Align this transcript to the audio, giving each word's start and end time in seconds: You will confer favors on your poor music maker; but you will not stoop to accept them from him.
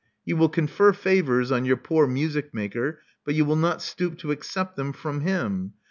You 0.25 0.35
will 0.35 0.49
confer 0.49 0.93
favors 0.93 1.51
on 1.51 1.63
your 1.63 1.77
poor 1.77 2.07
music 2.07 2.55
maker; 2.55 3.03
but 3.23 3.35
you 3.35 3.45
will 3.45 3.55
not 3.55 3.83
stoop 3.83 4.17
to 4.21 4.31
accept 4.31 4.75
them 4.75 4.93
from 4.93 5.21
him. 5.21 5.73